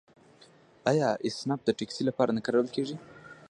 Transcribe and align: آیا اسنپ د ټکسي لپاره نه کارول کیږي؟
آیا 0.91 1.07
اسنپ 1.27 1.59
د 1.65 1.69
ټکسي 1.79 2.03
لپاره 2.09 2.31
نه 2.37 2.41
کارول 2.45 2.67
کیږي؟ 2.75 2.95